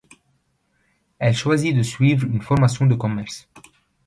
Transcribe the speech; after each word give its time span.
Elle 1.19 1.35
choisit 1.35 1.75
de 1.77 1.83
suivre 1.83 2.25
une 2.25 2.41
formation 2.41 2.87
de 2.87 2.95
commerce. 2.95 3.47